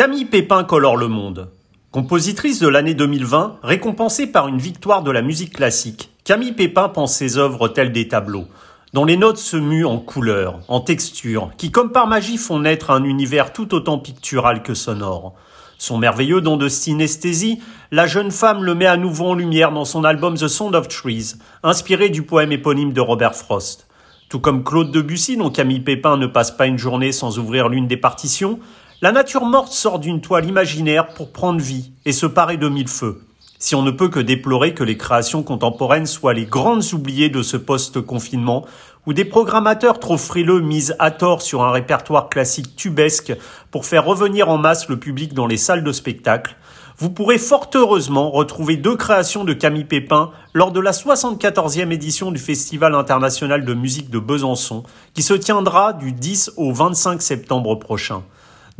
[0.00, 1.50] Camille Pépin colore le monde.
[1.90, 7.14] Compositrice de l'année 2020, récompensée par une victoire de la musique classique, Camille Pépin pense
[7.14, 8.46] ses œuvres telles des tableaux,
[8.94, 12.90] dont les notes se muent en couleurs, en textures, qui comme par magie font naître
[12.90, 15.34] un univers tout autant pictural que sonore.
[15.76, 17.60] Son merveilleux don de synesthésie,
[17.90, 20.88] la jeune femme le met à nouveau en lumière dans son album The Sound of
[20.88, 23.86] Trees, inspiré du poème éponyme de Robert Frost.
[24.30, 27.86] Tout comme Claude Debussy, dont Camille Pépin ne passe pas une journée sans ouvrir l'une
[27.86, 28.60] des partitions,
[29.02, 32.88] la nature morte sort d'une toile imaginaire pour prendre vie et se parer de mille
[32.88, 33.22] feux.
[33.58, 37.42] Si on ne peut que déplorer que les créations contemporaines soient les grandes oubliées de
[37.42, 38.66] ce post-confinement,
[39.06, 43.32] où des programmateurs trop frileux misent à tort sur un répertoire classique tubesque
[43.70, 46.56] pour faire revenir en masse le public dans les salles de spectacle,
[46.98, 52.30] vous pourrez fort heureusement retrouver deux créations de Camille Pépin lors de la 74e édition
[52.32, 54.82] du Festival international de musique de Besançon,
[55.14, 58.22] qui se tiendra du 10 au 25 septembre prochain.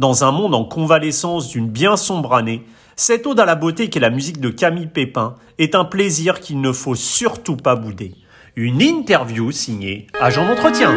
[0.01, 2.65] Dans un monde en convalescence d'une bien sombre année,
[2.97, 6.62] cette ode à la beauté qu'est la musique de Camille Pépin est un plaisir qu'il
[6.62, 8.15] ne faut surtout pas bouder.
[8.57, 10.97] Une interview signée Agent d'entretien.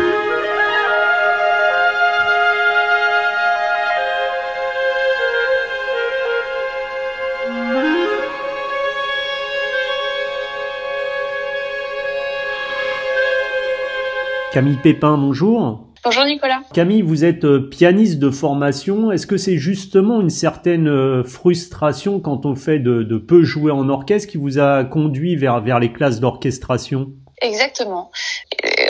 [14.54, 15.93] Camille Pépin, bonjour.
[16.04, 16.64] Bonjour Nicolas.
[16.74, 19.10] Camille, vous êtes euh, pianiste de formation.
[19.14, 23.88] Est-ce que c'est justement une certaine euh, frustration quand on fait de, peu jouer en
[23.88, 27.14] orchestre qui vous a conduit vers les classes d'orchestration?
[27.42, 28.12] Exactement.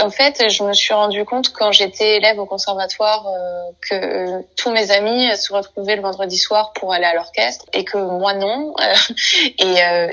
[0.01, 4.69] En fait, je me suis rendu compte quand j'étais élève au conservatoire euh, que tous
[4.71, 8.75] mes amis se retrouvaient le vendredi soir pour aller à l'orchestre et que moi non.
[9.59, 10.09] et, euh,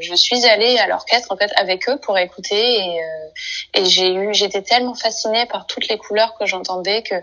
[0.00, 4.12] je, suis allée à l'orchestre en fait avec eux pour écouter et, euh, et j'ai
[4.12, 7.14] eu j'étais tellement fascinée par toutes les couleurs que j'entendais que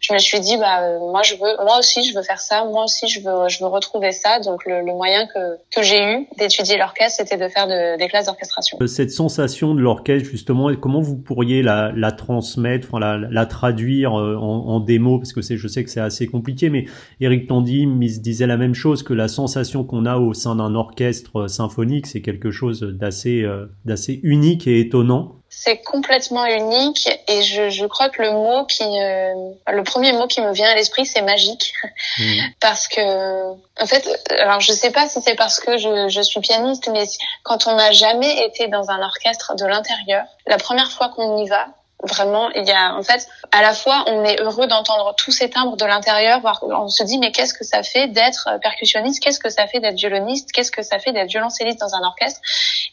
[0.00, 2.64] je me suis dit bah euh, moi je veux moi aussi je veux faire ça.
[2.64, 4.40] Moi aussi je veux je veux retrouver ça.
[4.40, 8.08] Donc le, le moyen que que j'ai eu d'étudier l'orchestre c'était de faire de, des
[8.08, 8.78] classes d'orchestration.
[8.80, 13.46] Euh, cette sensation de l'orchestre justement comment vous pourriez la, la transmettre enfin la, la
[13.46, 16.86] traduire euh, en, en démo parce que c'est je sais que c'est assez compliqué mais
[17.20, 17.86] Eric Tandy
[18.20, 22.22] disait la même chose que la sensation qu'on a au sein d'un orchestre symphonique c'est
[22.22, 23.46] quelque chose d'assez
[23.84, 28.84] d'assez unique et étonnant c'est complètement unique et je, je, crois que le mot qui
[28.84, 29.34] euh,
[29.70, 31.74] le premier mot qui me vient à l'esprit c'est magique
[32.18, 32.22] mmh.
[32.60, 34.08] parce que en fait
[34.38, 37.04] alors je sais pas si c'est parce que je, je suis pianiste mais
[37.42, 41.48] quand on n'a jamais été dans un orchestre de l'intérieur la première fois qu'on y
[41.48, 41.66] va
[42.02, 45.50] Vraiment, il y a en fait à la fois on est heureux d'entendre tous ces
[45.50, 49.50] timbres de l'intérieur, on se dit mais qu'est-ce que ça fait d'être percussionniste, qu'est-ce que
[49.50, 52.40] ça fait d'être violoniste, qu'est-ce que ça fait d'être violoncelliste dans un orchestre?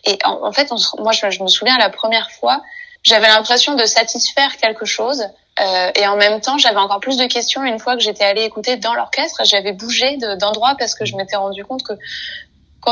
[0.03, 2.61] Et en, en fait, on, moi je, je, me souviens la première fois,
[3.03, 5.23] j'avais l'impression de satisfaire quelque chose.
[5.59, 8.43] Euh, et en même temps, j'avais encore plus de questions une fois que j'étais allée
[8.43, 9.41] écouter dans l'orchestre.
[9.43, 11.93] J'avais bougé d'endroit parce que je m'étais rendu compte que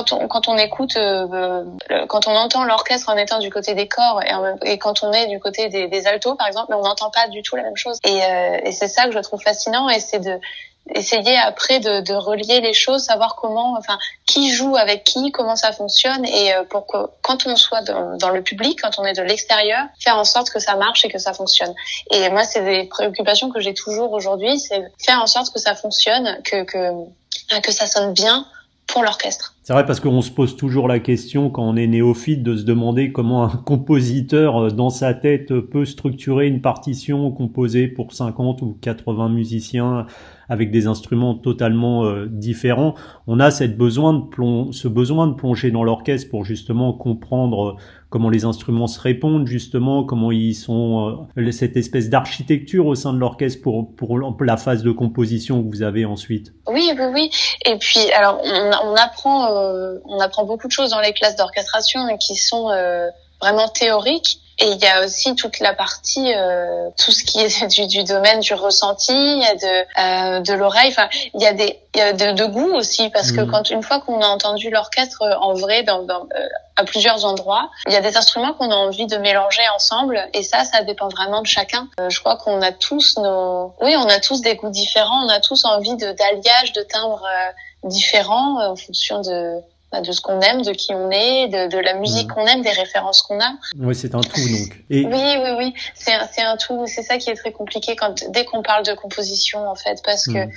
[0.04, 1.64] quand on écoute euh,
[2.08, 4.22] quand on entend l'orchestre en étant du côté des corps
[4.64, 7.56] et, quand on est du côté des, altos par exemple on n'entend pas du tout
[7.56, 8.00] la même chose.
[8.04, 10.40] Et, euh, et c'est ça que je trouve fascinant et c'est de
[10.94, 13.98] essayer après de, relier les choses savoir comment enfin
[14.28, 18.30] qui joue avec qui comment ça fonctionne et euh, pour que quand on soit dans,
[18.30, 21.18] le public quand on est de l'extérieur faire en sorte que ça marche et que
[21.18, 21.74] ça fonctionne.
[22.12, 25.74] Et moi c'est des préoccupations que j'ai toujours aujourd'hui c'est faire en sorte que ça
[25.74, 26.92] fonctionne que que
[27.62, 28.46] que ça sonne bien
[29.02, 29.56] l'orchestre.
[29.64, 32.64] C'est vrai parce qu'on se pose toujours la question quand on est néophyte de se
[32.64, 38.62] demander comment un compositeur euh, dans sa tête peut structurer une partition composée pour 50
[38.62, 40.06] ou 80 musiciens
[40.50, 42.96] avec des instruments totalement euh, différents.
[43.28, 47.76] On a cette besoin de ce besoin de plonger dans l'orchestre pour justement comprendre euh,
[48.10, 53.18] comment les instruments se répondent justement, comment ils sont cette espèce d'architecture au sein de
[53.18, 56.54] l'orchestre pour pour la phase de composition que vous avez ensuite.
[56.68, 57.30] Oui, oui, oui.
[57.66, 62.02] Et puis alors on, apprend euh, on apprend beaucoup de choses dans les classes d'orchestration
[62.18, 63.10] qui sont euh,
[63.42, 64.40] vraiment théoriques.
[64.60, 68.04] Et il y a aussi toute la partie, euh, tout ce qui est du, du,
[68.04, 70.90] domaine du ressenti, de, euh, de l'oreille.
[70.90, 73.52] Enfin, il y a des, il y a de, de goût aussi parce que mmh.
[73.52, 76.48] quand une fois qu'on a entendu l'orchestre en vrai dans, dans euh,
[76.78, 80.20] à plusieurs endroits, il y a des instruments qu'on a envie de mélanger ensemble.
[80.34, 81.88] Et ça, ça dépend vraiment de chacun.
[82.00, 85.26] Euh, je crois qu'on a tous nos, oui, on a tous des goûts différents.
[85.26, 87.28] On a tous envie de d'alliage, de timbres
[87.84, 89.62] différents en fonction de
[90.02, 92.34] de ce qu'on aime, de qui on est, de, de la musique mmh.
[92.34, 93.54] qu'on aime, des références qu'on a.
[93.80, 94.84] Oui, c'est un tout donc.
[94.90, 95.06] Et...
[95.06, 96.86] Oui, oui, oui, c'est un, un tout.
[96.88, 100.26] C'est ça qui est très compliqué quand dès qu'on parle de composition en fait, parce
[100.26, 100.52] que mmh.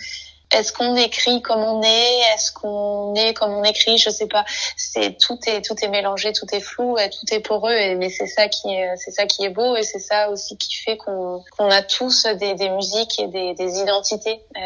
[0.52, 2.20] est-ce qu'on écrit comme on est?
[2.35, 3.99] Est-ce qu'on est comme on écrit?
[3.99, 4.44] Je sais pas.
[4.76, 7.73] C'est tout est tout est mélangé, tout est flou, et tout est poreux.
[7.73, 10.56] Et, mais c'est ça qui est c'est ça qui est beau et c'est ça aussi
[10.56, 14.61] qui fait qu'on qu'on a tous des, des musiques et des, des identités euh,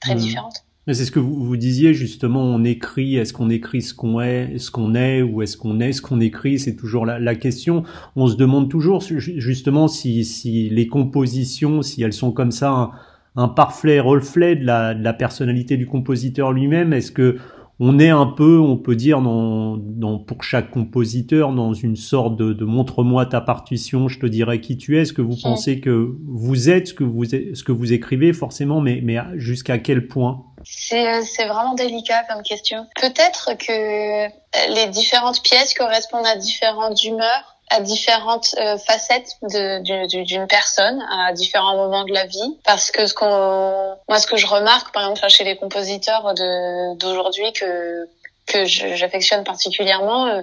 [0.00, 0.18] très mmh.
[0.18, 0.56] différentes.
[0.92, 2.42] C'est ce que vous, vous disiez justement.
[2.42, 3.16] On écrit.
[3.16, 6.20] Est-ce qu'on écrit ce qu'on est, ce qu'on est, ou est-ce qu'on est ce qu'on
[6.20, 7.84] écrit C'est toujours la, la, question.
[8.16, 12.90] On se demande toujours justement si, si les compositions, si elles sont comme ça
[13.36, 17.36] un parfait reflet de la, de la personnalité du compositeur lui-même Est-ce que
[17.82, 22.36] on est un peu, on peut dire, dans, dans, pour chaque compositeur, dans une sorte
[22.36, 25.00] de, de montre-moi ta partition, je te dirai qui tu es.
[25.00, 28.82] Est-ce que vous pensez que vous êtes ce que vous, ce que vous écrivez forcément,
[28.82, 30.44] mais, mais jusqu'à quel point?
[30.64, 32.86] C'est, vraiment délicat comme question.
[33.00, 34.26] Peut-être que
[34.74, 41.76] les différentes pièces correspondent à différentes humeurs à différentes euh, facettes d'une personne à différents
[41.76, 45.28] moments de la vie parce que ce qu'on moi ce que je remarque par exemple
[45.28, 46.34] chez les compositeurs
[46.96, 48.08] d'aujourd'hui que
[48.46, 50.42] que j'affectionne particulièrement euh,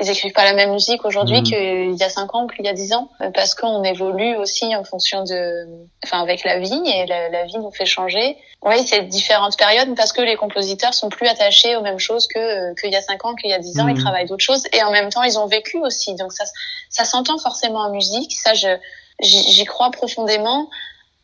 [0.00, 1.44] ils écrivent pas la même musique aujourd'hui mmh.
[1.44, 4.74] qu'il y a cinq ans ou qu'il y a dix ans parce qu'on évolue aussi
[4.74, 5.66] en fonction de
[6.04, 9.94] enfin avec la vie et la, la vie nous fait changer oui, c'est différentes périodes
[9.96, 13.24] parce que les compositeurs sont plus attachés aux mêmes choses que qu'il y a cinq
[13.24, 13.88] ans, qu'il y a dix ans.
[13.88, 14.02] Ils mhm.
[14.02, 16.14] travaillent d'autres choses et en même temps ils ont vécu aussi.
[16.14, 16.44] Donc ça,
[16.90, 18.32] ça s'entend forcément en musique.
[18.32, 18.68] Ça, je
[19.20, 20.68] j'y crois profondément.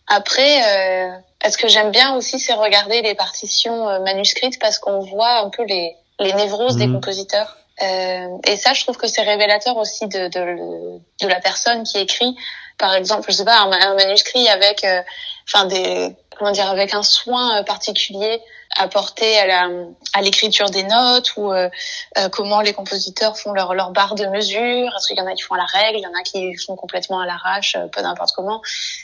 [0.07, 1.11] Après, euh,
[1.49, 5.51] ce que j'aime bien aussi, c'est regarder les partitions euh, manuscrites parce qu'on voit un
[5.51, 6.95] peu les les névroses des mhm.
[6.95, 7.59] compositeurs.
[7.83, 11.99] Euh, et ça, je trouve que c'est révélateur aussi de, de, de la personne qui
[11.99, 12.37] écrit.
[12.79, 15.03] Par exemple, je sais pas, un, manuscrit avec, euh,
[15.47, 18.41] enfin des comment dire, avec un soin euh, particulier
[18.79, 19.69] apporté à la
[20.13, 21.71] à l'écriture des notes ou euh,
[22.19, 24.89] euh, comment les compositeurs font leur leur barre de mesure.
[24.97, 26.55] Est-ce qu'il y en a qui font à la règle, il y en a qui
[26.57, 28.61] font complètement à l'arrache, peu n'importe comment.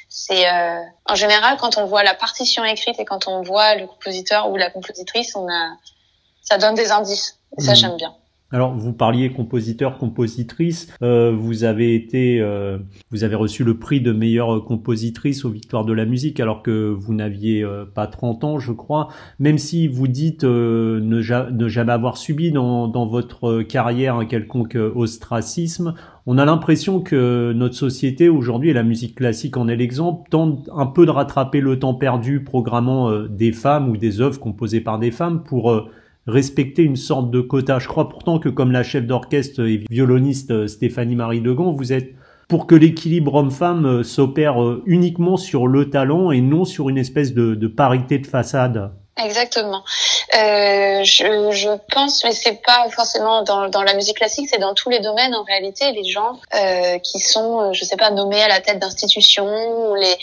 [0.08, 0.46] C'est
[1.06, 4.56] en général quand on voit la partition écrite et quand on voit le compositeur ou
[4.56, 5.76] la compositrice, on a
[6.42, 7.38] ça donne des indices.
[7.56, 7.76] Et ça mmh.
[7.76, 8.14] j'aime bien.
[8.52, 10.94] Alors, vous parliez compositeur, compositrice.
[11.02, 12.76] Euh, vous avez été, euh,
[13.10, 16.90] vous avez reçu le prix de meilleure compositrice aux Victoires de la musique, alors que
[16.90, 19.08] vous n'aviez euh, pas 30 ans, je crois.
[19.38, 24.76] Même si vous dites ne, ne, jamais avoir subi dans, dans votre carrière un quelconque
[24.94, 25.94] ostracisme,
[26.26, 30.68] on a l'impression que notre société aujourd'hui, et la musique classique en est l'exemple, tente
[30.76, 34.98] un peu de rattraper le temps perdu programmant des femmes ou des œuvres composées par
[34.98, 35.88] des femmes pour
[36.26, 37.78] respecter une sorte de quota.
[37.78, 41.92] Je crois pourtant que comme la chef d'orchestre et violoniste euh, Stéphanie Marie Degan, vous
[41.92, 42.10] êtes
[42.48, 46.98] pour que l'équilibre homme-femme euh, s'opère euh, uniquement sur le talent et non sur une
[46.98, 48.92] espèce de, parité de façade.
[49.22, 49.82] Exactement.
[50.32, 55.34] Je, pense, mais c'est pas forcément dans, la musique classique, c'est dans tous les domaines
[55.34, 55.92] en réalité.
[55.92, 56.38] Les gens
[57.02, 60.16] qui sont, je sais pas, nommés à la tête d'institutions, les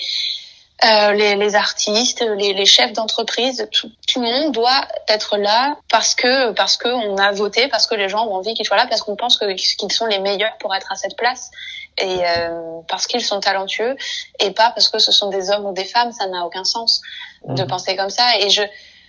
[0.86, 5.78] euh, les, les, artistes, les, les chefs d'entreprise, tout, tout, le monde doit être là
[5.90, 8.78] parce que parce que on a voté, parce que les gens ont envie qu'ils soient
[8.78, 11.52] là, parce qu'on pense que qu'ils sont les meilleurs pour être à cette place
[11.98, 13.98] et euh, parce qu'ils sont talentueux
[14.40, 17.02] et pas parce que ce sont des hommes ou des femmes, ça n'a aucun sens
[17.46, 17.68] de mmh.
[17.68, 18.38] penser comme ça.
[18.40, 18.64] Et je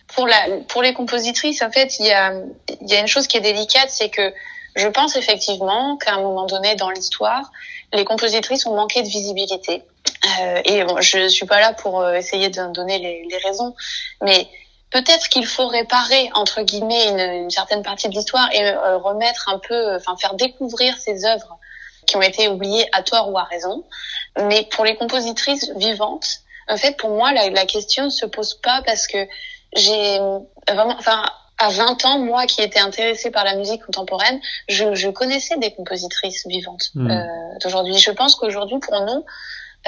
[0.09, 2.33] pour la pour les compositrices, en fait, il y a
[2.81, 4.35] il y a une chose qui est délicate, c'est que
[4.77, 7.51] je pense effectivement qu'à un moment donné dans l'histoire,
[7.93, 9.83] les compositrices ont manqué de visibilité.
[10.25, 13.75] Euh, et bon, je suis pas là pour euh, essayer de donner les, les raisons,
[14.23, 14.49] mais
[14.91, 19.49] peut-être qu'il faut réparer entre guillemets une, une certaine partie de l'histoire et euh, remettre
[19.49, 21.59] un peu, enfin faire découvrir ces œuvres
[22.07, 23.85] qui ont été oubliées à tort ou à raison.
[24.37, 28.55] Mais pour les compositrices vivantes, en fait, pour moi, la, la question ne se pose
[28.55, 29.27] pas parce que
[29.75, 30.19] j'ai
[30.69, 31.25] vraiment, enfin,
[31.61, 35.73] à 20 ans, moi qui étais intéressée par la musique contemporaine, je, je connaissais des
[35.73, 37.11] compositrices vivantes hmm.
[37.11, 37.27] euh,
[37.63, 37.99] d'aujourd'hui.
[37.99, 39.25] Je pense qu'aujourd'hui, pour nous,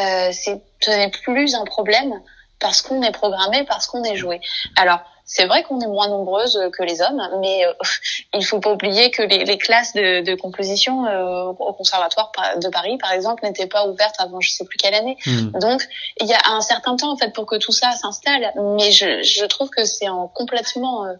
[0.01, 2.21] euh, ce n'est plus un problème
[2.59, 4.41] parce qu'on est programmé, parce qu'on est joué.
[4.77, 7.73] Alors, c'est vrai qu'on est moins nombreuses que les hommes, mais euh,
[8.35, 12.69] il faut pas oublier que les, les classes de, de composition euh, au conservatoire de
[12.69, 15.17] Paris, par exemple, n'étaient pas ouvertes avant je sais plus quelle année.
[15.27, 15.51] Hmm.
[15.59, 15.89] Donc,
[16.21, 19.23] il y a un certain temps en fait pour que tout ça s'installe, mais je,
[19.23, 21.15] je trouve que c'est en complètement euh,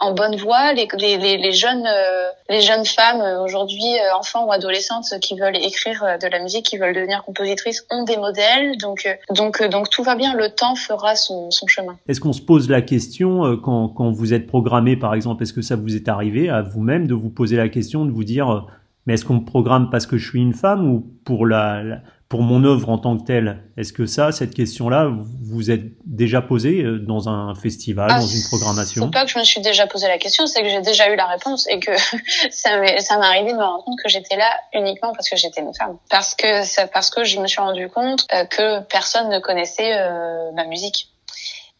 [0.00, 0.72] en bonne voie.
[0.72, 5.38] Les, les, les jeunes, euh, les jeunes femmes euh, aujourd'hui, euh, enfants ou adolescentes, qui
[5.38, 8.76] veulent écrire de la musique, qui veulent devenir compositrices, ont des modèles.
[8.78, 10.34] Donc, donc, donc tout va bien.
[10.34, 11.96] Le temps fera son, son chemin.
[12.08, 15.62] Est-ce qu'on se pose la question quand, quand vous êtes programmé, par exemple, est-ce que
[15.62, 18.66] ça vous est arrivé à vous-même de vous poser la question, de vous dire,
[19.06, 21.82] mais est-ce qu'on me programme parce que je suis une femme ou pour la
[22.30, 25.10] pour mon œuvre en tant que telle, est-ce que ça, cette question-là,
[25.42, 29.02] vous êtes déjà posée euh, dans un festival, ah, dans une programmation?
[29.02, 31.16] C'est pas que je me suis déjà posé la question, c'est que j'ai déjà eu
[31.16, 31.90] la réponse et que
[32.52, 35.74] ça m'est arrivé de me rendre compte que j'étais là uniquement parce que j'étais une
[35.74, 39.98] femme, parce que parce que je me suis rendu compte euh, que personne ne connaissait
[39.98, 41.08] euh, ma musique.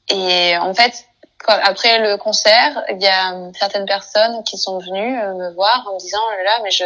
[0.09, 1.07] Et en fait,
[1.47, 6.01] après le concert, il y a certaines personnes qui sont venues me voir en me
[6.01, 6.83] disant là, mais je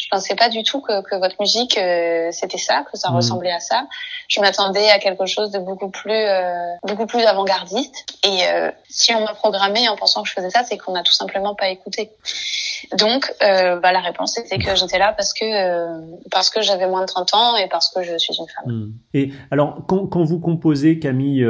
[0.00, 3.16] je pensais pas du tout que, que votre musique euh, c'était ça, que ça mmh.
[3.16, 3.86] ressemblait à ça.
[4.28, 8.06] Je m'attendais à quelque chose de beaucoup plus euh, beaucoup plus avant-gardiste.
[8.24, 11.02] Et euh, si on m'a programmé en pensant que je faisais ça, c'est qu'on n'a
[11.02, 12.10] tout simplement pas écouté.
[12.98, 17.06] Donc bah, la réponse c'était que j'étais là parce que parce que j'avais moins de
[17.06, 18.72] 30 ans et parce que je suis une femme.
[18.72, 18.92] Mmh.
[19.14, 21.44] Et alors quand, quand vous composez Camille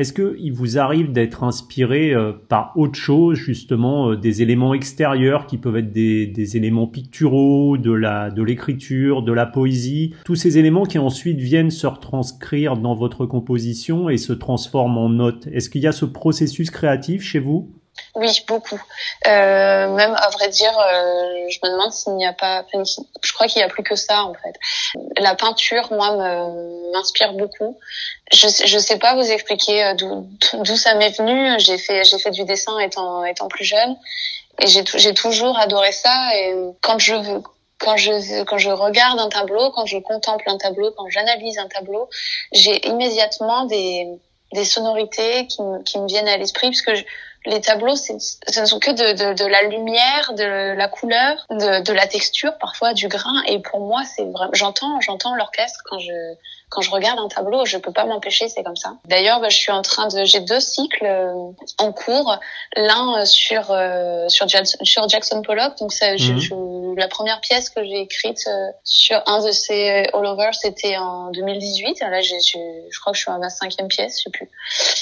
[0.00, 5.46] est-ce qu'il vous arrive d'être inspiré euh, par autre chose, justement, euh, des éléments extérieurs
[5.46, 10.56] qui peuvent être des, éléments picturaux, de la de l'écriture, de la poésie, tous ces
[10.56, 15.68] éléments qui ensuite viennent se retranscrire dans votre composition et se transforment en notes Est-ce
[15.68, 17.70] qu'il y a ce processus créatif chez vous?
[18.16, 18.80] Oui, beaucoup.
[19.26, 22.64] Euh, même à vrai dire, euh, je me demande s'il n'y a pas.
[22.72, 24.54] je crois qu'il n'y a plus que ça en fait.
[25.18, 26.16] La peinture, moi,
[26.92, 27.78] m'inspire beaucoup.
[28.32, 31.58] Je je sais pas vous expliquer euh, d'où ça m'est venu.
[31.60, 33.96] J'ai fait j'ai fait du dessin étant étant plus jeune
[34.60, 36.30] et j'ai toujours adoré ça.
[36.36, 37.42] Et quand je veux
[37.78, 41.68] quand je quand je regarde un tableau, quand je contemple un tableau, quand j'analyse un
[41.68, 42.08] tableau,
[42.52, 44.08] j'ai immédiatement des
[44.52, 46.92] des sonorités qui, qui me viennent à l'esprit parce que
[47.46, 51.82] les tableaux, ce ne sont que de, de, de, la lumière, de la couleur, de,
[51.82, 53.42] de la texture, parfois du grain.
[53.48, 56.34] Et pour moi, c'est vraiment, j'entends, j'entends l'orchestre quand je
[56.70, 58.94] quand je regarde un tableau, je peux pas m'empêcher, c'est comme ça.
[59.04, 61.32] D'ailleurs, bah, je suis en train de, j'ai deux cycles euh,
[61.78, 62.38] en cours,
[62.76, 65.76] l'un euh, sur euh, sur, Jackson, sur Jackson Pollock.
[65.78, 66.96] Donc, ça, je, mhm.
[66.96, 68.48] la première pièce que j'ai écrite
[68.84, 72.00] sur un de ces all over, c'était en 2018.
[72.02, 74.48] Là, j'ai, je crois que je suis à ma cinquième pièce, je sais plus,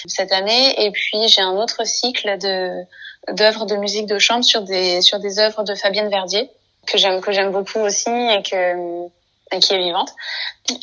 [0.06, 0.86] cette année.
[0.86, 2.82] Et puis, j'ai un autre cycle de
[3.34, 6.50] d'œuvres de musique de chambre sur des sur des œuvres de Fabienne Verdier
[6.86, 9.08] que j'aime que j'aime beaucoup aussi et que
[9.60, 10.10] qui est vivante.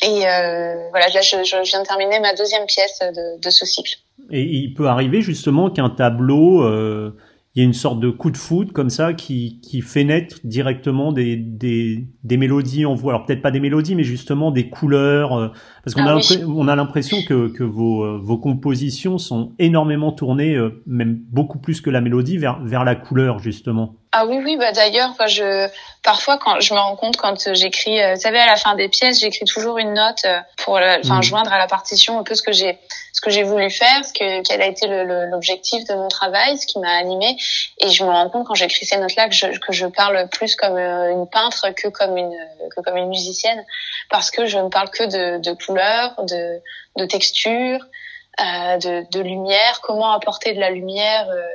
[0.02, 3.64] Et euh, voilà, là, je, je, viens de terminer ma deuxième pièce de, de ce
[3.64, 3.96] cycle.
[4.30, 7.16] Et il peut arriver justement qu'un tableau, euh,
[7.56, 10.40] il y ait une sorte de coup de foudre comme ça qui, qui fait naître
[10.44, 13.08] directement des, des, des mélodies en vous.
[13.08, 15.32] Alors peut-être pas des mélodies, mais justement des couleurs.
[15.32, 15.48] Euh,
[15.82, 20.12] parce qu'on ah, a, on a l'impression que, que vos, euh, vos compositions sont énormément
[20.12, 23.96] tournées, euh, même beaucoup plus que la mélodie, vers, vers la couleur justement.
[24.12, 25.68] Ah oui, oui, bah d'ailleurs, je
[26.02, 28.88] parfois quand je me rends compte quand j'écris, euh, vous savez, à la fin des
[28.88, 31.22] pièces, j'écris toujours une note euh, pour, enfin, mmh.
[31.22, 32.78] joindre à la partition un peu ce que j'ai,
[33.12, 36.66] ce que j'ai voulu faire, ce que quel a été l'objectif de mon travail, ce
[36.66, 37.36] qui m'a animé,
[37.78, 40.54] et je me rends compte quand j'écris ces notes-là que je, que je parle plus
[40.54, 42.36] comme euh, une peintre que comme une
[42.74, 43.64] que comme une musicienne,
[44.08, 46.60] parce que je ne parle que de, de couleurs, de,
[46.96, 48.05] de texture, euh,
[48.38, 51.28] de, de lumière, comment apporter de la lumière.
[51.30, 51.48] Euh,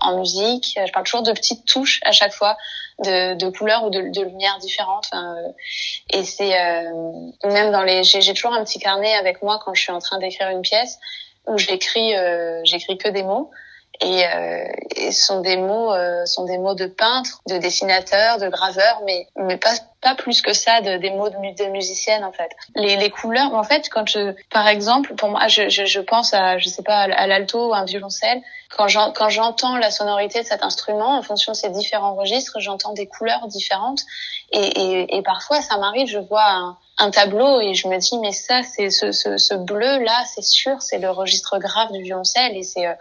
[0.00, 0.78] en musique.
[0.84, 2.56] Je parle toujours de petites touches à chaque fois,
[3.04, 5.08] de, de couleurs ou de, de lumières différentes.
[5.14, 5.48] Euh,
[6.12, 9.82] et c'est euh, même dans les, j'ai toujours un petit carnet avec moi quand je
[9.82, 10.98] suis en train d'écrire une pièce
[11.46, 13.50] où j'écris, euh, j'écris que des mots.
[14.00, 14.64] Et, euh,
[14.96, 19.26] et sont des mots euh, sont des mots de peintre, de dessinateur, de graveur, mais
[19.36, 19.74] mais pas
[20.06, 22.50] pas plus que ça de, des mots de, de musicienne en fait.
[22.76, 26.32] Les, les couleurs, en fait, quand je, par exemple, pour moi, je, je, je pense
[26.32, 28.40] à, je sais pas, à l'alto à un violoncelle.
[28.76, 33.06] Quand j'entends la sonorité de cet instrument, en fonction de ses différents registres, j'entends des
[33.06, 34.00] couleurs différentes.
[34.52, 38.18] Et, et, et parfois, ça m'arrive, je vois un, un, tableau et je me dis,
[38.18, 42.02] mais ça, c'est ce, ce, ce bleu là, c'est sûr, c'est le registre grave du
[42.02, 42.94] violoncelle et c'est euh,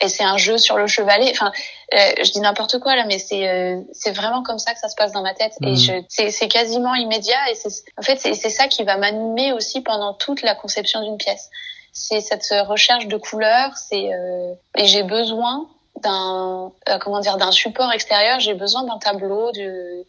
[0.00, 1.30] et c'est un jeu sur le chevalet.
[1.30, 1.52] Enfin,
[1.94, 4.88] euh, je dis n'importe quoi là, mais c'est euh, c'est vraiment comme ça que ça
[4.88, 5.54] se passe dans ma tête.
[5.62, 5.76] Et mhm.
[5.76, 7.50] je c'est c'est quasiment immédiat.
[7.50, 11.02] Et c'est en fait c'est c'est ça qui va m'animer aussi pendant toute la conception
[11.02, 11.50] d'une pièce.
[11.92, 13.76] C'est cette recherche de couleurs.
[13.76, 15.68] C'est euh, et j'ai besoin
[16.02, 19.50] d'un euh, comment dire d'un support extérieur, j'ai besoin d'un tableau,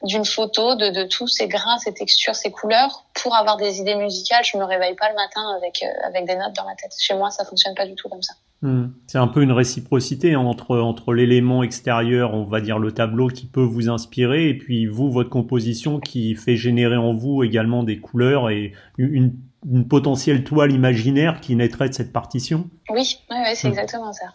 [0.04, 3.96] d'une photo, de, de tous ces grains, ces textures, ces couleurs pour avoir des idées
[3.96, 4.44] musicales.
[4.44, 6.94] Je me réveille pas le matin avec avec des notes dans la tête.
[7.00, 8.34] Chez moi, ça fonctionne pas du tout comme ça.
[8.62, 8.88] Hmm.
[9.08, 13.46] C'est un peu une réciprocité entre, entre l'élément extérieur, on va dire le tableau qui
[13.46, 18.00] peut vous inspirer, et puis vous, votre composition qui fait générer en vous également des
[18.00, 19.34] couleurs et une,
[19.66, 22.70] une potentielle toile imaginaire qui naîtrait de cette partition?
[22.90, 23.72] Oui, oui, c'est hmm.
[23.72, 24.26] exactement ça.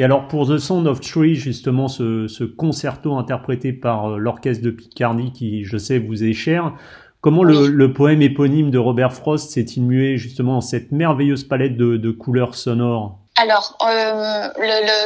[0.00, 4.64] Et alors pour The Sound of Tree, justement ce, ce concerto interprété par euh, l'orchestre
[4.64, 6.72] de Picardie qui, je sais, vous est cher,
[7.20, 11.76] Comment le, le, poème éponyme de Robert Frost s'est-il mué justement en cette merveilleuse palette
[11.76, 13.18] de, de couleurs sonores?
[13.36, 14.48] Alors, euh,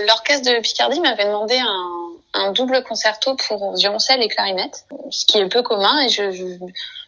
[0.07, 5.39] l'orchestre de Picardie m'avait demandé un, un, double concerto pour violoncelle et clarinette, ce qui
[5.39, 6.45] est peu commun et je je,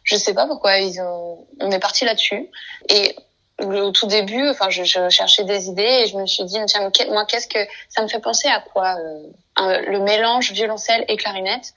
[0.02, 2.48] je sais pas pourquoi ils ont on est parti là-dessus.
[2.88, 3.14] Et
[3.58, 6.90] au tout début, enfin, je, je, cherchais des idées et je me suis dit, tiens,
[7.08, 7.58] moi, qu'est-ce que
[7.88, 11.72] ça me fait penser à quoi euh, le mélange violoncelle et clarinette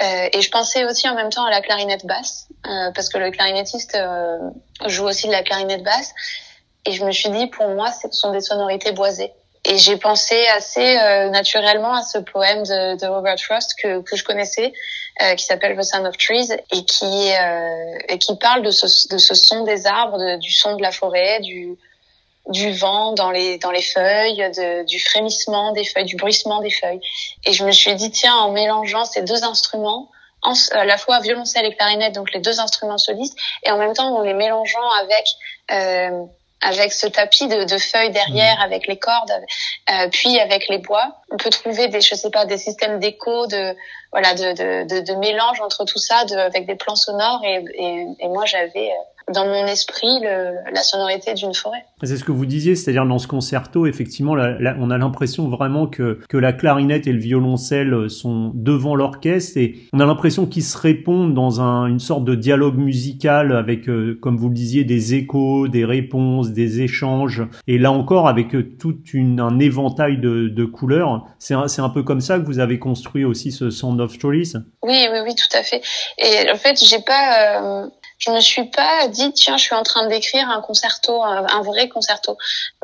[0.00, 3.18] euh, Et je pensais aussi en même temps à la clarinette basse euh, parce que
[3.18, 3.96] le clarinettiste
[4.86, 6.12] joue aussi de la clarinette basse
[6.84, 9.32] et je me suis dit, pour moi, ce sont des sonorités boisées.
[9.64, 10.96] Et j'ai pensé assez
[11.30, 14.72] naturellement à ce poème de, de Robert Frost que, que je connaissais,
[15.36, 17.30] qui s'appelle The Sound of Trees et qui
[18.08, 21.40] et qui parle de ce, de ce son des arbres, du son de la forêt,
[21.40, 21.76] du
[22.48, 26.70] du vent dans les dans les feuilles, de, du frémissement des feuilles, du bruissement des
[26.70, 27.00] feuilles.
[27.44, 30.10] Et je me suis dit tiens, en mélangeant ces deux instruments,
[30.42, 33.94] en, à la fois violoncelle et clarinette, donc les deux instruments solistes, et en même
[33.94, 35.24] temps en les mélangeant avec
[35.70, 36.24] euh,
[36.62, 38.62] avec ce tapis de, de feuilles derrière, mmh.
[38.62, 39.32] avec les cordes,
[39.90, 43.46] euh, puis avec les bois, on peut trouver des, je sais pas, des systèmes d'écho,
[43.46, 43.76] de
[44.12, 47.42] voilà, de, de, de, de, mélange entre tout ça, de, avec des plans sonores.
[47.44, 51.84] Et, et, et moi, j'avais euh, dans mon esprit le, la sonorité d'une forêt.
[52.02, 56.18] C'est ce que vous disiez, c'est-à-dire dans ce concerto, effectivement, on a l'impression vraiment que,
[56.28, 60.76] que la clarinette et le violoncelle sont devant l'orchestre et on a l'impression qu'ils se
[60.76, 65.14] répondent dans un, une sorte de dialogue musical avec, euh, comme vous le disiez, des
[65.14, 70.48] échos, des réponses, des échanges et là encore avec euh, tout une, un éventail de,
[70.48, 71.26] de couleurs.
[71.38, 74.52] C'est un, un peu comme ça que vous avez construit aussi ce Sound of Stories?
[74.82, 75.82] Oui, oui, oui, tout à fait.
[76.18, 77.84] Et en fait, j'ai pas...
[77.84, 77.88] Euh
[78.22, 81.88] je me suis pas dit tiens je suis en train d'écrire un concerto un, vrai
[81.88, 82.36] concerto.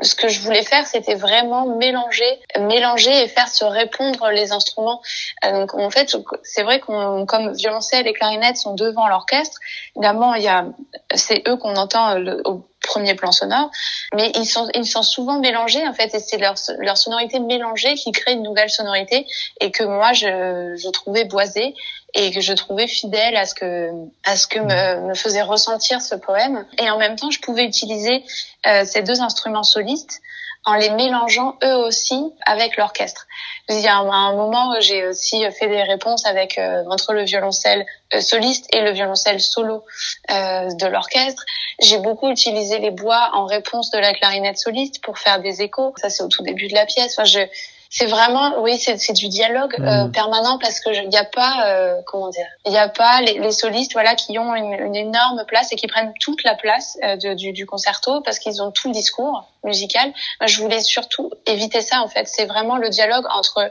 [0.03, 5.01] Ce que je voulais faire c'était vraiment mélanger mélanger et faire se répondre les instruments.
[5.45, 9.59] Euh, donc en fait c'est vrai qu'on comme violoncelle et clarinette sont devant l'orchestre
[9.97, 10.67] évidemment il y a
[11.15, 13.71] c'est eux qu'on entend le, au premier plan sonore,
[14.15, 17.95] mais ils sont ils sont souvent mélangés en fait et c'est leur leur sonorité mélangée
[17.95, 19.27] qui crée une nouvelle sonorité
[19.61, 21.75] et que moi je je trouvais boisée
[22.15, 23.91] et que je trouvais fidèle à ce que
[24.25, 26.65] à ce que me, me faisait ressentir ce poème.
[26.79, 28.25] Et en même temps je pouvais utiliser
[28.67, 30.21] euh, ces deux instruments solistes
[30.69, 33.27] en les mélangeant eux aussi avec l'orchestre.
[33.71, 37.25] Il y a un, moment où j'ai aussi fait des réponses avec euh, entre le
[37.25, 39.83] violoncelle euh, soliste et le violoncelle solo
[40.31, 41.43] euh, de l'orchestre.
[41.81, 45.95] J'ai beaucoup utilisé les bois en réponse de la clarinette soliste pour faire des échos.
[45.97, 47.19] Ça c'est au tout début de la pièce.
[47.19, 47.41] Enfin, je
[47.91, 50.13] c'est vraiment, oui, c'est du dialogue euh, mmh.
[50.13, 53.39] permanent parce que il n'y a pas, euh, comment dire, il n'y a pas les,
[53.39, 56.99] les, solistes, voilà, qui ont une, une, énorme place et qui prennent toute la place
[57.03, 60.13] euh, de, du, du, concerto parce qu'ils ont tout le discours musical.
[60.47, 62.29] Je voulais surtout éviter ça en fait.
[62.29, 63.71] C'est vraiment le dialogue entre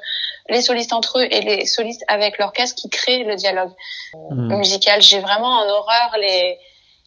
[0.49, 3.71] les solistes entre eux et les solistes avec l'orchestre qui crée le dialogue
[4.15, 4.55] mmh.
[4.55, 4.99] musical.
[4.99, 6.57] J'ai vraiment en horreur les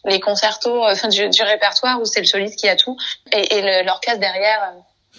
[0.05, 2.95] les concertos enfin, du, du répertoire où c'est le soliste qui a tout
[3.33, 4.73] et, et l'orchestre derrière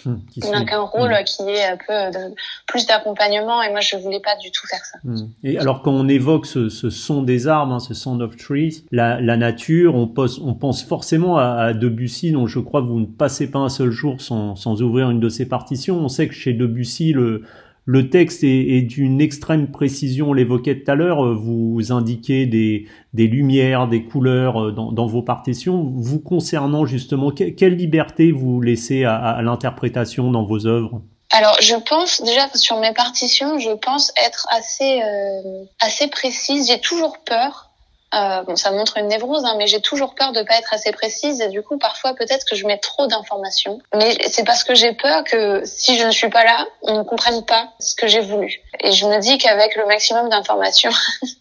[0.05, 1.23] Hum, il n'a qu'un rôle hum.
[1.23, 2.33] qui est un peu de,
[2.67, 4.97] plus d'accompagnement et moi je voulais pas du tout faire ça.
[5.05, 5.29] Hum.
[5.43, 8.85] Et alors quand on évoque ce, ce son des arbres, hein, ce sound of trees,
[8.91, 12.87] la, la nature, on, pose, on pense forcément à, à, Debussy dont je crois que
[12.87, 15.97] vous ne passez pas un seul jour sans, sans ouvrir une de ses partitions.
[15.99, 17.43] On sait que chez Debussy le
[17.85, 22.87] le texte est, d'une extrême précision, on l'évoquait tout à l'heure, euh, vous indiquez des,
[23.13, 25.91] lumières, des couleurs euh, dans, vos partitions.
[25.95, 31.01] Vous concernant justement, quelle liberté vous laissez à, à l'interprétation dans vos œuvres?
[31.35, 36.67] Alors, je pense déjà sur mes partitions, je pense être assez euh, assez précise.
[36.67, 37.72] J'ai toujours peur
[38.13, 40.91] euh, bon, ça montre une névrose, hein, mais j'ai toujours peur de pas être assez
[40.91, 43.79] précise et du coup, parfois, peut-être que je mets trop d'informations.
[43.95, 47.03] Mais c'est parce que j'ai peur que si je ne suis pas là, on ne
[47.03, 48.61] comprenne pas ce que j'ai voulu.
[48.81, 50.91] Et je me dis qu'avec le maximum d'informations,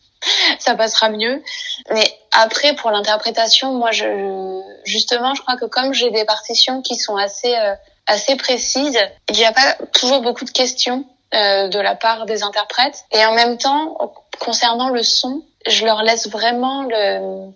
[0.58, 1.42] ça passera mieux.
[1.90, 6.96] Mais après, pour l'interprétation, moi, je, justement, je crois que comme j'ai des partitions qui
[6.96, 7.74] sont assez, euh,
[8.06, 11.04] assez précises, il n'y a pas toujours beaucoup de questions
[11.34, 13.04] euh, de la part des interprètes.
[13.10, 13.98] Et en même temps,
[14.38, 17.50] concernant le son, je leur laisse vraiment le,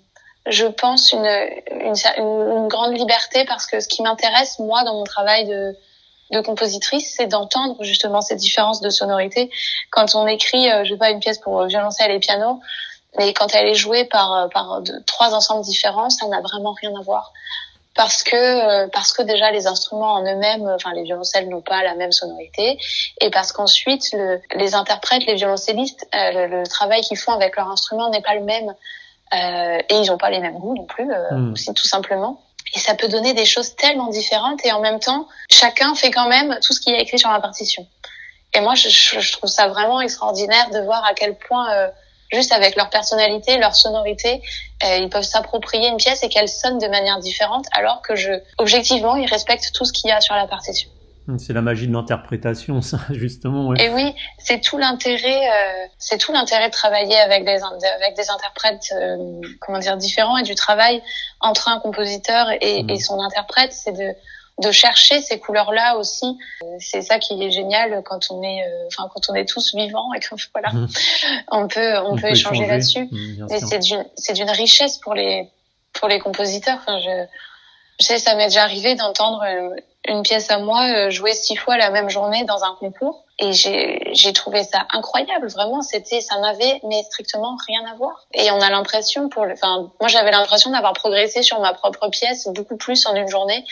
[0.47, 1.27] je pense une,
[1.71, 5.77] une, une, grande liberté parce que ce qui m'intéresse moi dans mon travail de,
[6.31, 9.51] de compositrice, c'est d'entendre justement ces différences de sonorité.
[9.91, 12.61] Quand on écrit, euh, je sais pas, une pièce pour violoncelle et piano,
[13.19, 17.03] mais quand elle est jouée par par trois ensembles différents, ça n'a vraiment rien à
[17.03, 17.33] voir
[17.97, 21.83] parce que euh, parce que déjà les instruments en eux-mêmes, enfin les violoncelles n'ont pas
[21.83, 22.79] la même sonorité,
[23.21, 27.69] et parce qu'ensuite le, les interprètes, les violoncellistes, euh, le, travail qu'ils font avec leur
[27.69, 28.75] instrument n'est pas le même,
[29.35, 31.53] euh, et ils n'ont pas les mêmes goûts non plus, mm.
[31.53, 32.43] aussi tout simplement.
[32.75, 36.29] Et ça peut donner des choses tellement différentes, et en même temps, chacun fait quand
[36.29, 37.87] même tout ce qui est écrit sur la partition.
[38.53, 41.91] Et moi, je, je trouve ça vraiment extraordinaire de voir à quel point
[42.33, 44.43] juste avec leur personnalité, leur sonorité,
[44.85, 48.33] euh, ils peuvent s'approprier une pièce et qu'elle sonne de manière différente, alors que je,
[48.59, 50.91] objectivement, ils respectent tout ce qu'il y a sur la partition.
[51.39, 53.69] C'est la magie de l'interprétation, ça, justement.
[53.69, 53.85] Ouais.
[53.85, 58.31] Et oui, c'est tout l'intérêt, euh, c'est tout l'intérêt de travailler avec des avec des
[58.31, 61.03] interprètes, euh, comment dire, différents et du travail
[61.41, 62.91] entre un compositeur et, mmh.
[62.91, 64.15] et son interprète, c'est de
[64.63, 66.39] de chercher ces couleurs-là aussi.
[66.79, 70.13] C'est ça qui est génial quand on est, euh, enfin quand on est tous vivants
[70.15, 70.89] et qu'on voilà, mmh.
[71.51, 73.09] on peut on, peut, échanger, là-dessus.
[73.11, 75.51] Mmh, Mais c'est d'une c'est d'une richesse pour les
[75.93, 76.79] pour les compositeurs.
[76.81, 77.27] Enfin, je
[78.01, 79.43] Je sais, ça m'est déjà arrivé d'entendre
[80.09, 84.01] une pièce à moi jouer six fois la même journée dans un concours et j'ai
[84.13, 88.61] j'ai trouvé ça incroyable vraiment c'était ça n'avait mais strictement rien à voir et on
[88.61, 93.05] a l'impression pour enfin moi j'avais l'impression d'avoir progressé sur ma propre pièce beaucoup plus
[93.07, 93.65] en une journée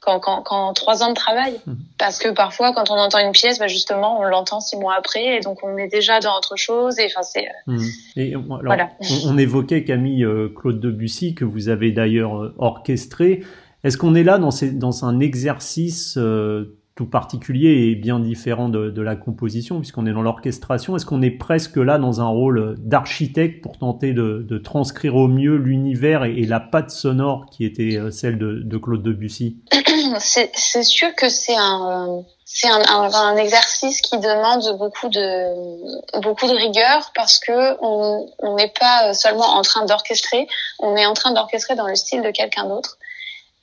[0.00, 1.72] qu'en qu'en trois ans de travail mmh.
[1.98, 5.36] parce que parfois quand on entend une pièce bah justement on l'entend six mois après
[5.36, 8.90] et donc on est déjà dans autre chose et enfin c'est euh, alors, voilà.
[9.00, 13.42] on, on, évoquait Camille euh, Claude Debussy que vous avez d'ailleurs euh, orchestré
[13.86, 18.70] est-ce qu'on est là dans, ces, dans un exercice euh, tout particulier et bien différent
[18.70, 20.96] de, de la composition, puisqu'on est dans l'orchestration.
[20.96, 25.28] Est-ce qu'on est presque là dans un rôle d'architecte pour tenter de, de, transcrire au
[25.28, 29.58] mieux l'univers et, la patte sonore qui était euh, celle de, de Claude Debussy?
[30.18, 36.46] C'est sûr que c'est un, c'est un, un, un, exercice qui demande beaucoup de beaucoup
[36.46, 40.46] de rigueur parce que on n'est pas seulement en train d'orchestrer,
[40.78, 42.98] on est en train d'orchestrer dans le style de quelqu'un d'autre.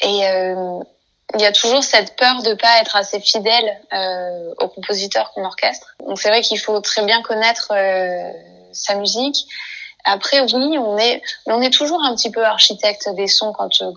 [0.01, 0.83] Et, euh,
[1.35, 5.43] il y a toujours cette peur de pas être assez fidèle euh, au compositeur qu'on
[5.45, 5.95] orchestre.
[6.05, 8.31] Donc c'est vrai qu'il faut très bien connaître euh,
[8.71, 9.47] sa musique.
[10.03, 13.91] Après oui, on est on est toujours un petit peu architecte des sons quand euh,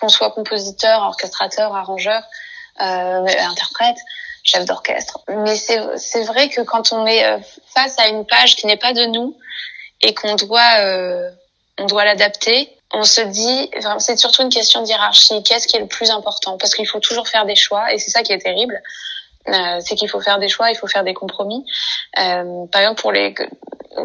[0.00, 2.22] qu'on soit compositeur, orchestrateur, arrangeur,
[2.80, 3.96] euh, interprète,
[4.44, 5.20] chef d'orchestre.
[5.28, 7.38] Mais c'est c'est vrai que quand on est euh,
[7.74, 9.36] face à une page qui n'est pas de nous
[10.02, 10.60] et qu'on doit
[11.78, 15.42] on doit l'adapter, on se dit, c'est surtout une question d'hierarchie.
[15.42, 16.58] Qu'est-ce qui est le plus important?
[16.58, 18.80] Parce qu'il faut toujours faire des choix, et c'est ça qui est terrible.
[19.48, 21.64] Euh, c'est qu'il faut faire des choix, il faut faire des compromis.
[22.18, 23.34] Euh, par exemple, pour les,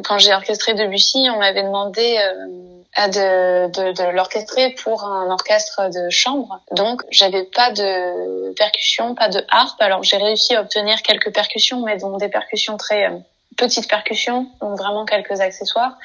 [0.04, 5.89] quand j'ai orchestré Debussy, on m'avait demandé euh, de, de, de l'orchestrer pour un orchestre
[5.89, 6.62] de chambre.
[6.71, 9.82] Donc, j'avais pas de percussion, pas de harpe.
[9.82, 13.17] Alors, j'ai réussi à obtenir quelques percussions, mais dont des percussions très euh,
[13.58, 15.98] petites percussions, donc vraiment quelques accessoires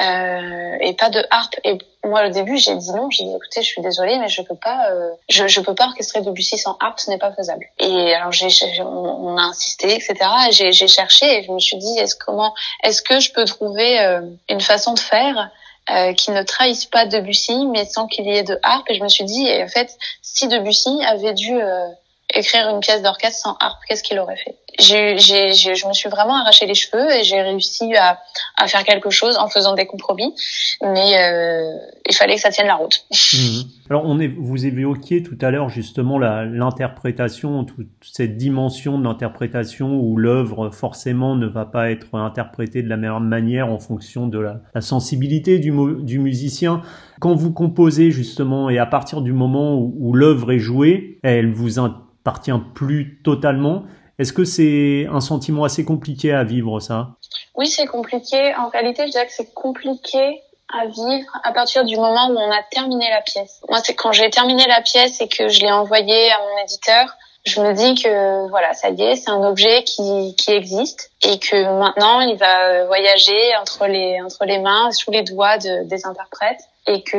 [0.00, 1.54] euh, et pas de harpe.
[1.64, 3.10] Et moi, au début, j'ai dit non.
[3.10, 5.86] J'ai dit écoutez, je suis désolée, mais je peux pas, euh, je, je peux pas
[5.86, 7.66] orchestrer Debussy sans harpe, ce n'est pas faisable.
[7.78, 8.48] Et alors, j'ai,
[8.82, 10.16] on, a insisté, etc.
[10.50, 14.00] J'ai, j'ai cherché et je me suis dit est-ce comment, est-ce que je peux trouver
[14.00, 15.50] euh, une façon de faire
[15.90, 18.90] euh, qui ne trahisse pas Debussy, mais sans qu'il y ait de harpe?
[18.90, 21.86] Et je me suis dit, et en fait, si Debussy avait dû euh,
[22.34, 24.56] écrire une pièce d'orchestre sans harpe, qu'est-ce qu'il aurait fait?
[24.78, 28.18] J'ai, j'ai, je me suis vraiment arraché les cheveux et j'ai réussi à,
[28.56, 30.34] à, faire quelque chose en faisant des compromis,
[30.82, 31.76] mais euh,
[32.08, 33.06] il fallait que ça tienne la route.
[33.12, 33.36] Mmh.
[33.90, 39.04] Alors, on est, vous évoquiez tout à l'heure justement la, l'interprétation, toute cette dimension de
[39.04, 44.26] l'interprétation où l'œuvre forcément ne va pas être interprétée de la meilleure manière en fonction
[44.26, 46.82] de la, la sensibilité du, du musicien.
[47.20, 51.52] Quand vous composez justement et à partir du moment où, où l'œuvre est jouée, elle
[51.52, 51.78] vous
[52.24, 53.82] appartient plus totalement.
[54.18, 57.16] Est-ce que c'est un sentiment assez compliqué à vivre, ça?
[57.54, 58.54] Oui, c'est compliqué.
[58.56, 60.40] En réalité, je dirais que c'est compliqué
[60.72, 63.60] à vivre à partir du moment où on a terminé la pièce.
[63.68, 67.14] Moi, c'est quand j'ai terminé la pièce et que je l'ai envoyée à mon éditeur,
[67.44, 71.38] je me dis que voilà, ça y est, c'est un objet qui, qui existe et
[71.38, 76.06] que maintenant il va voyager entre les entre les mains, sous les doigts de, des
[76.06, 77.18] interprètes et que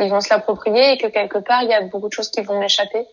[0.00, 2.40] ils vont se l'approprier et que quelque part il y a beaucoup de choses qui
[2.40, 3.06] vont m'échapper,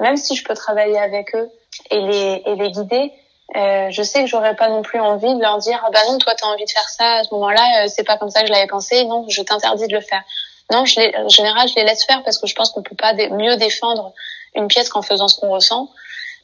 [0.00, 1.50] même si je peux travailler avec eux
[1.90, 3.12] et les, et les guider,
[3.56, 6.18] euh, je sais que j'aurais pas non plus envie de leur dire ah bah non
[6.18, 8.46] toi t'as envie de faire ça à ce moment-là euh, c'est pas comme ça que
[8.46, 10.22] je l'avais pensé non je t'interdis de le faire.
[10.70, 12.94] Non je les, en général je les laisse faire parce que je pense qu'on peut
[12.94, 14.12] pas mieux défendre
[14.54, 15.88] une pièce qu'en faisant ce qu'on ressent.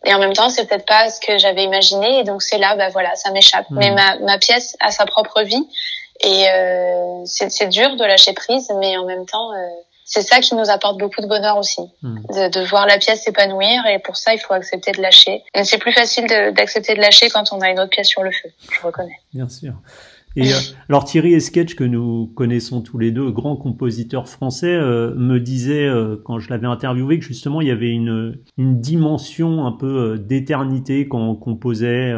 [0.05, 2.75] Et en même temps c'est peut-être pas ce que j'avais imaginé et donc c'est là
[2.75, 3.71] bah voilà ça m'échappe.
[3.71, 3.79] Mmh.
[3.79, 5.65] mais ma, ma pièce a sa propre vie
[6.21, 9.69] et euh, c'est dur de lâcher prise mais en même temps euh,
[10.07, 12.21] c'est ça qui nous apporte beaucoup de bonheur aussi, hmm.
[12.33, 15.43] de, de, voir la pièce s'épanouir et pour ça il faut accepter de lâcher.
[15.53, 18.31] Et c'est plus facile d'accepter de, lâcher quand on a une autre pièce sur le
[18.31, 19.19] feu, je reconnais.
[19.35, 19.75] Bien sûr.
[20.37, 20.57] Et euh,
[20.89, 25.87] alors Thierry Esquetch, que nous connaissons tous les deux, grand compositeur français, euh, me disait
[25.87, 30.19] euh, quand je l'avais interviewé que justement il y avait une, une dimension un peu
[30.19, 32.15] d'éternité quand on composait,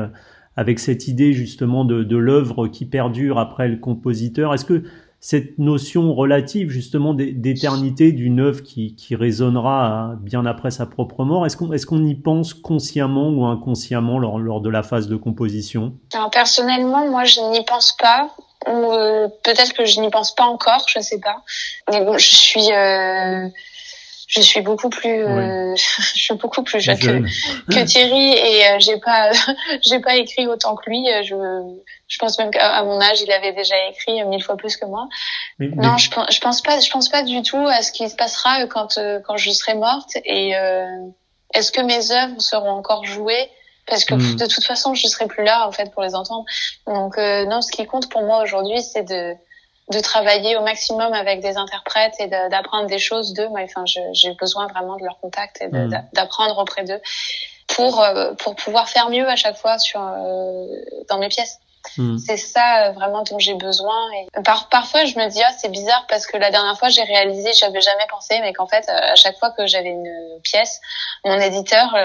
[0.56, 4.52] avec cette idée justement de, de l'œuvre qui perdure après le compositeur.
[4.52, 4.82] Est-ce que
[5.20, 11.44] cette notion relative justement d'éternité d'une œuvre qui, qui résonnera bien après sa propre mort.
[11.44, 15.16] Est-ce qu'on est qu'on y pense consciemment ou inconsciemment lors, lors de la phase de
[15.16, 15.94] composition?
[16.14, 18.30] Alors personnellement, moi je n'y pense pas.
[18.66, 21.42] Ou euh, peut-être que je n'y pense pas encore, je ne sais pas.
[21.90, 23.48] Mais bon, je suis euh,
[24.28, 28.76] je suis beaucoup plus euh, je suis beaucoup plus jeune, Que, que, Thierry et euh,
[28.78, 29.32] j'ai pas
[29.82, 31.06] j'ai pas écrit autant que lui.
[31.24, 31.34] Je
[32.06, 35.08] je pense même qu'à mon âge il avait déjà écrit mille fois plus que moi.
[35.58, 38.16] Non je pense je pense pas je pense pas du tout à ce qui se
[38.16, 40.16] passera quand euh, quand je serai morte.
[40.24, 40.52] Et
[41.54, 43.48] est-ce que mes œuvres seront encore jouées?
[43.86, 44.36] Parce que hmm.
[44.36, 46.44] de toute façon je serai plus là en fait pour les entendre.
[46.86, 49.34] Donc non ce qui compte pour moi aujourd'hui c'est de
[49.90, 53.48] de travailler au maximum avec des interprètes et d'apprendre des choses d'eux.
[53.58, 56.08] Enfin, j'ai besoin vraiment de leur contact et mm.
[56.12, 57.00] d'apprendre auprès d'eux
[57.68, 60.66] pour euh, pour pouvoir faire mieux à chaque fois sur euh,
[61.08, 61.58] dans mes pièces.
[61.96, 62.18] Mm.
[62.18, 63.96] C'est ça euh, vraiment dont j'ai besoin.
[64.12, 67.04] Et par, parfois, je me dis ah c'est bizarre parce que la dernière fois j'ai
[67.04, 70.80] réalisé, j'avais jamais pensé, mais qu'en fait à chaque fois que j'avais une pièce,
[71.24, 71.96] mon éditeur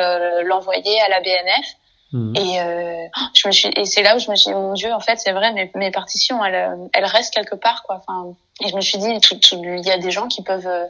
[0.43, 1.76] l'envoyait à la BNF
[2.13, 2.36] Mhm.
[2.36, 4.93] Et euh, je me suis, et c'est là où je me suis dit, mon Dieu,
[4.93, 8.02] en fait, c'est vrai, mes, mes partitions, elles, elles restent quelque part, quoi.
[8.08, 9.08] Enfin, et je me suis dit,
[9.52, 10.86] il y a des gens qui peuvent euh,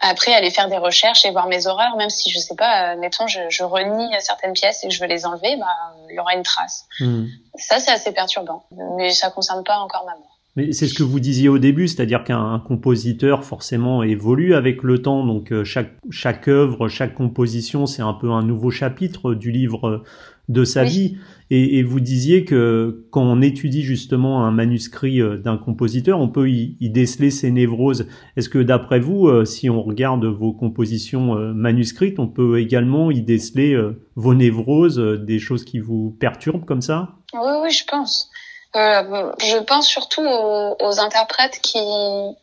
[0.00, 2.98] après aller faire des recherches et voir mes horreurs, même si je sais pas, euh,
[2.98, 5.66] mettons, je, je renie certaines pièces et que je veux les enlever, bah,
[6.08, 6.86] il y aura une trace.
[7.00, 7.28] Mhm.
[7.56, 8.64] Ça, c'est assez perturbant,
[8.96, 10.32] mais ça concerne pas encore ma mort.
[10.56, 15.02] Mais c'est ce que vous disiez au début, c'est-à-dire qu'un compositeur forcément évolue avec le
[15.02, 19.50] temps, donc euh, chaque chaque œuvre, chaque composition, c'est un peu un nouveau chapitre du
[19.50, 20.02] livre
[20.48, 21.16] de sa vie.
[21.48, 26.50] Et, vous disiez que quand on étudie justement un manuscrit euh, d'un compositeur, on peut
[26.50, 28.08] y, déceler ses névroses.
[28.36, 33.12] Est-ce que d'après vous, euh, si on regarde vos compositions euh, manuscrites, on peut également
[33.12, 33.76] y déceler
[34.16, 37.10] vos névroses, des choses qui vous perturbent comme ça?
[37.32, 38.28] Oui, oui, je pense.
[38.74, 41.78] je pense surtout aux, interprètes qui,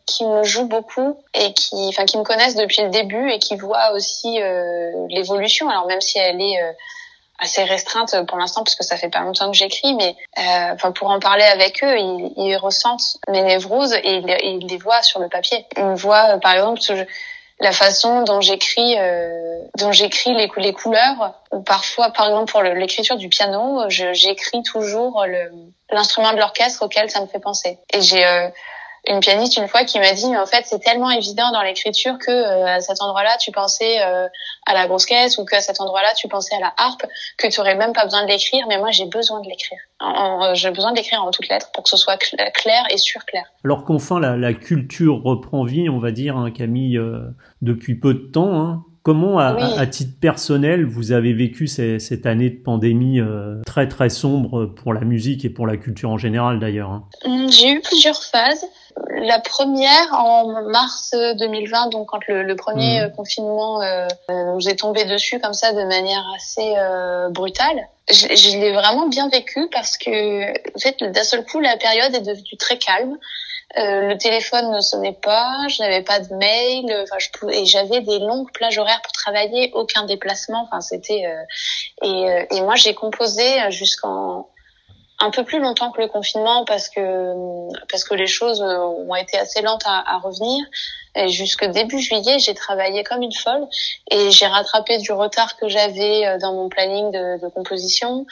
[0.06, 3.58] qui me jouent beaucoup et qui, enfin, qui me connaissent depuis le début et qui
[3.58, 4.38] voient aussi
[5.10, 5.70] l'évolution.
[5.70, 6.58] Alors même si elle est
[7.39, 10.91] assez restreinte pour l'instant parce que ça fait pas longtemps que j'écris, mais euh, enfin
[10.91, 15.19] pour en parler avec eux, ils, ils ressentent mes névroses et ils, les voient sur
[15.19, 15.65] le papier.
[15.78, 16.82] Ils voient euh, par exemple
[17.60, 22.62] la façon dont j'écris euh, dont j'écris les, les couleurs ou parfois par exemple pour
[22.62, 25.24] l'écriture du piano j'écris toujours
[25.91, 28.50] l'instrument de l'orchestre auquel ça me fait penser et j'ai euh,
[29.08, 32.18] une pianiste une fois qui m'a dit mais en fait c'est tellement évident dans l'écriture
[32.20, 34.28] que euh, à cet endroit-là tu pensais euh,
[34.66, 37.06] à la grosse caisse ou qu'à cet endroit-là tu pensais à la harpe
[37.38, 38.66] que tu aurais même pas besoin de l'écrire.
[38.70, 39.80] Mais moi j'ai besoin de l'écrire.
[40.02, 43.84] Euh, j'ai besoin d'écrire en toutes lettres pour que ce soit clair et surclair alors
[43.86, 47.00] qu'enfin la, la, culture reprend vie on va dire hein, Camille
[47.62, 48.84] depuis peu de temps hein.
[49.04, 53.20] Comment, à, titre personnel, vous avez vécu cette année de pandémie
[53.66, 57.04] très très sombre pour la musique et pour la culture en général d'ailleurs hein?
[57.26, 58.66] Hum, J'ai eu plusieurs phases.
[59.10, 63.12] La première en mars 2020, donc quand le, premier mmh.
[63.13, 68.58] confinement euh, nous est tombé dessus comme ça de manière assez euh, brutale, je, je
[68.58, 72.58] l'ai vraiment bien vécu parce que en fait d'un seul coup la période est devenue
[72.60, 73.18] très calme.
[73.77, 77.65] Euh, le téléphone ne sonnait pas, je n'avais pas de mail, enfin je pouvais, et
[77.65, 82.62] j'avais des longues plages horaires pour travailler, aucun déplacement, enfin c'était euh, et, euh, et
[82.62, 84.47] moi j'ai composé jusqu'en
[85.19, 87.33] un peu plus longtemps que le confinement parce que
[87.89, 90.65] parce que les choses ont été assez lentes à, à revenir.
[91.15, 93.67] Et jusque début juillet, j'ai travaillé comme une folle
[94.09, 98.25] et j'ai rattrapé du retard que j'avais euh, dans mon planning de, de composition.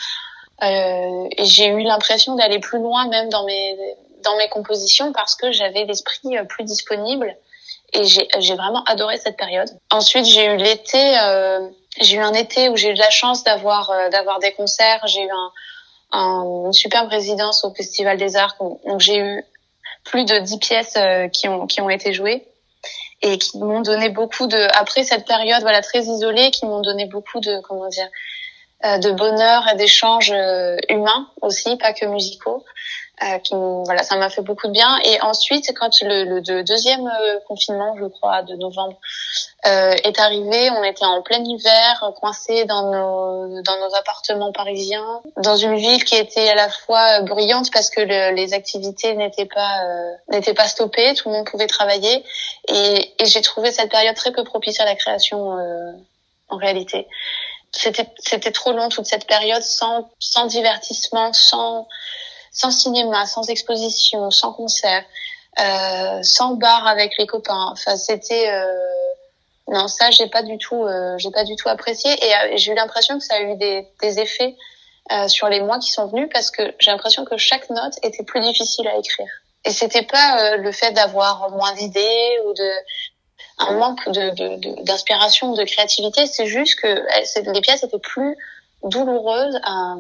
[0.63, 3.77] Euh, et j'ai eu l'impression d'aller plus loin même dans mes
[4.24, 7.36] dans mes compositions parce que j'avais l'esprit euh, plus disponible
[7.94, 9.68] et j'ai vraiment adoré cette période.
[9.92, 11.60] Ensuite, j'ai eu l'été, euh,
[12.00, 15.06] j'ai eu un été où j'ai eu de la chance d'avoir euh, d'avoir des concerts.
[15.08, 15.52] J'ai eu un
[16.14, 18.56] une superbe résidence au Festival des Arts.
[18.60, 19.44] Donc j'ai eu
[20.04, 20.98] plus de dix pièces
[21.32, 22.46] qui ont qui ont été jouées
[23.22, 27.06] et qui m'ont donné beaucoup de après cette période voilà très isolée qui m'ont donné
[27.06, 28.10] beaucoup de comment dire
[28.84, 30.34] de bonheur et d'échanges
[30.90, 32.66] humains aussi pas que musicaux
[33.24, 33.54] euh, qui
[33.86, 34.98] voilà ça m'a fait beaucoup de bien.
[35.04, 38.98] Et ensuite quand le, le, deuxième euh, confinement je crois de novembre
[39.68, 45.22] euh, est arrivé on était en plein hiver coincés dans nos dans nos appartements parisiens
[45.38, 49.46] dans une ville qui était à la fois bruyante parce que le, les activités n'étaient
[49.46, 52.24] pas euh, n'étaient pas stoppées tout le monde pouvait travailler.
[52.70, 55.58] Et, et j'ai trouvé cette période très peu propice à la création
[56.50, 57.08] en réalité.
[57.72, 61.88] C'était c'était trop long toute cette période sans sans divertissement sans
[62.52, 65.04] sans cinéma, sans exposition, sans concert,
[65.60, 67.70] euh, sans bar avec les copains.
[67.72, 68.66] Enfin, c'était euh,
[69.72, 72.72] non, ça j'ai pas du tout, euh, j'ai pas du tout apprécié et euh, j'ai
[72.72, 74.56] eu l'impression que ça a eu des, des effets
[75.12, 78.24] euh, sur les mois qui sont venus parce que j'ai l'impression que chaque note était
[78.24, 79.28] plus difficile à écrire.
[79.64, 82.72] Et c'était pas le fait d'avoir moins d'idées ou de
[83.60, 88.36] un manque de d'inspiration, de, de, créativité, c'est juste que les pièces étaient plus
[88.84, 89.96] douloureuse à,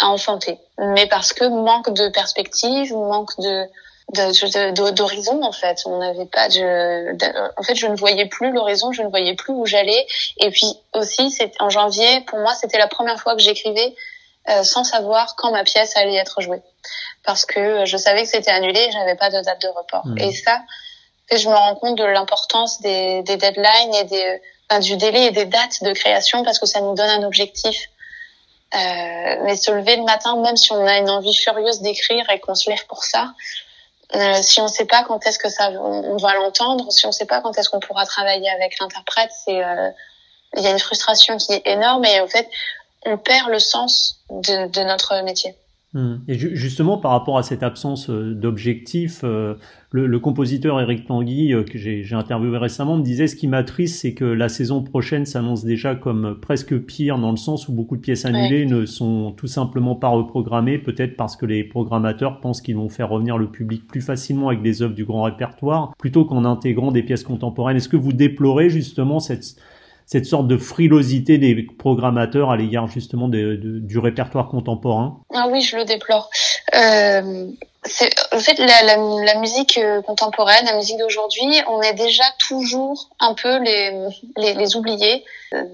[0.00, 3.68] à enfanter, mais parce que manque de perspective, manque de
[4.92, 5.82] d'horizon en fait.
[5.84, 7.12] On n'avait pas de,
[7.58, 10.06] en fait je ne voyais plus l'horizon je ne voyais plus où j'allais.
[10.38, 13.94] Et puis aussi c'est en janvier pour moi c'était la première fois que j'écrivais
[14.48, 16.62] euh, sans savoir quand ma pièce allait être jouée.
[17.24, 20.06] Parce que je savais que c'était annulé et j'avais pas de date de report.
[20.06, 20.18] Mmh.
[20.18, 20.60] et ça
[21.30, 24.40] je me rends compte de l'importance des, des deadlines et des
[24.80, 27.76] du délai et des dates de création parce que ça nous donne un objectif.
[27.76, 27.97] euh,
[28.72, 32.54] mais se lever le matin, même si on a une envie furieuse d'écrire et qu'on
[32.54, 33.32] se lève pour ça,
[34.42, 37.12] si on ne sait pas quand est-ce que ça, on, va l'entendre, si on ne
[37.12, 39.60] sait pas quand est-ce qu'on pourra travailler avec l'interprète, c'est,
[40.56, 42.48] il y a une frustration qui est énorme et en fait,
[43.04, 45.54] on perd le sens de, de notre métier.
[45.94, 46.16] Hmm.
[46.28, 49.54] Et justement, par rapport à cette absence euh, d'objectif, euh,
[49.90, 54.02] le, le, compositeur Eric Tanguy, euh, que j'ai interviewé récemment, me disait ce qui m'attriste,
[54.02, 57.96] c'est que la saison prochaine s'annonce déjà comme presque pire, dans le sens où beaucoup
[57.96, 62.60] de pièces annulées ne sont tout simplement pas reprogrammées, peut-être parce que les programmateurs pensent
[62.60, 66.26] qu'ils vont faire revenir le public plus facilement avec des œuvres du grand répertoire, plutôt
[66.26, 67.78] qu'en intégrant des pièces contemporaines.
[67.78, 69.56] Est-ce que vous déplorez justement cette
[70.08, 75.76] cette sorte de frilosité des programmateurs à l'égard justement du répertoire contemporain Ah oui, je
[75.76, 76.30] le déplore.
[76.74, 77.46] Euh,
[78.32, 83.62] en fait, la, musique euh, contemporaine, la musique d'aujourd'hui, on est déjà toujours un peu
[83.62, 85.24] les, les, les oubliés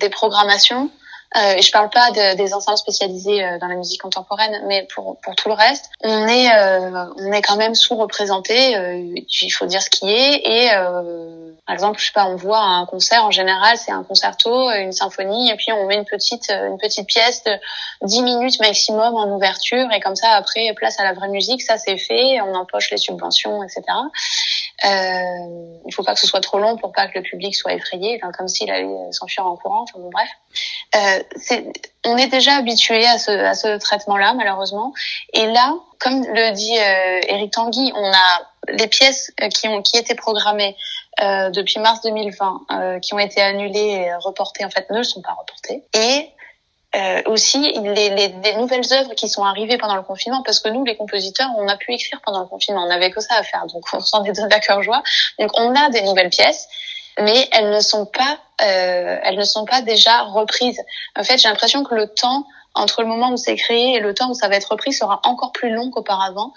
[0.01, 0.91] des programmations.
[1.37, 5.19] Euh, je parle pas de, des ensembles spécialisés euh, dans la musique contemporaine, mais pour,
[5.21, 8.77] pour tout le reste, on est euh, on est quand même sous-représenté.
[8.77, 10.47] Euh, il faut dire ce qui est.
[10.47, 14.05] Et euh, par exemple, je sais pas, on voit un concert en général, c'est un
[14.05, 17.53] concerto, une symphonie, et puis on met une petite une petite pièce de
[18.03, 21.79] 10 minutes maximum en ouverture, et comme ça après place à la vraie musique, ça
[21.79, 23.83] c'est fait, on empoche les subventions, etc.
[24.85, 27.73] Euh, il faut pas que ce soit trop long pour pas que le public soit
[27.73, 29.83] effrayé, comme s'il allait s'enfuir en courant.
[29.83, 30.29] Enfin bon, bref.
[30.97, 31.65] Euh, c'est,
[32.05, 34.93] on est déjà habitué à ce, à ce traitement-là, malheureusement.
[35.33, 39.83] Et là, comme le dit euh, Eric Tanguy, on a les pièces euh, qui ont
[39.83, 40.77] qui étaient programmées
[41.23, 45.23] euh, depuis mars 2020, euh, qui ont été annulées et reportées, en fait, ne sont
[45.23, 45.83] pas reportées.
[45.95, 46.29] Et
[46.97, 50.69] euh, aussi les, les, les, nouvelles œuvres qui sont arrivées pendant le confinement, parce que
[50.69, 53.43] nous, les compositeurs, on a pu écrire pendant le confinement, on n'avait que ça à
[53.43, 55.03] faire, donc on s'en est donné à cœur joie.
[55.39, 56.69] Donc on a des nouvelles pièces,
[57.19, 60.81] mais elles ne sont pas, euh, elles ne sont pas déjà reprises.
[61.17, 64.15] En fait, j'ai l'impression que le temps entre le moment où c'est créé et le
[64.15, 66.53] temps où ça va être repris sera encore plus long qu'auparavant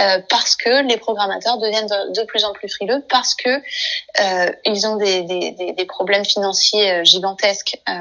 [0.00, 4.86] euh, parce que les programmateurs deviennent de, plus en plus frileux parce que euh, ils
[4.86, 7.92] ont des, des, des, problèmes financiers euh, gigantesques euh,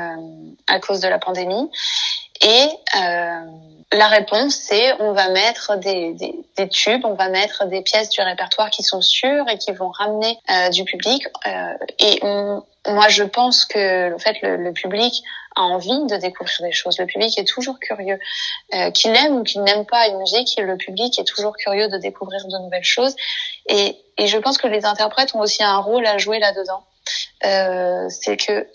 [0.67, 1.69] à cause de la pandémie
[2.41, 3.39] et euh,
[3.91, 8.09] la réponse, c'est on va mettre des, des, des, tubes, on va mettre des pièces
[8.09, 11.25] du répertoire qui sont sûres et qui vont ramener euh, du public.
[11.47, 12.19] Euh, et
[12.87, 15.23] moi, je pense que en fait, le, le, public
[15.55, 16.97] a envie de découvrir des choses.
[16.99, 18.19] Le public est toujours curieux,
[18.73, 20.53] euh, qu'il aime ou qu'il n'aime pas une musique.
[20.57, 23.15] Le public est toujours curieux de découvrir de nouvelles choses.
[23.67, 26.83] Et, et je pense que les interprètes ont aussi un rôle à jouer là-dedans.
[27.45, 28.67] Euh, c'est que